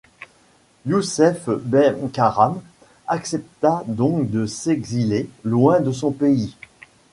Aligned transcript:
Youssef 0.87 1.47
Bey 1.47 1.95
Karam 2.11 2.59
accepta 3.07 3.83
donc 3.85 4.31
de 4.31 4.47
s'exiler 4.47 5.29
loin 5.45 5.79
de 5.79 5.91
son 5.91 6.11
pays. 6.11 6.55